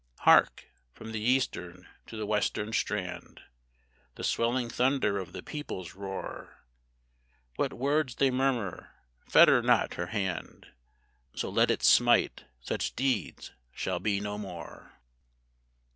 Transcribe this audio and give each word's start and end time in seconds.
Hark, 0.21 0.65
from 0.93 1.11
the 1.11 1.19
eastern 1.19 1.87
to 2.07 2.17
the 2.17 2.25
western 2.25 2.73
strand, 2.73 3.43
The 4.15 4.23
swelling 4.23 4.67
thunder 4.67 5.19
of 5.19 5.31
the 5.31 5.43
people's 5.43 5.93
roar: 5.93 6.63
What 7.57 7.71
words 7.73 8.15
they 8.15 8.31
murmur, 8.31 8.95
Fetter 9.29 9.61
not 9.61 9.93
her 9.93 10.07
hand! 10.07 10.69
So 11.35 11.51
let 11.51 11.69
it 11.69 11.83
smite, 11.83 12.45
such 12.61 12.95
deeds 12.95 13.51
shall 13.73 13.99
be 13.99 14.19
no 14.19 14.39
more! 14.39 14.93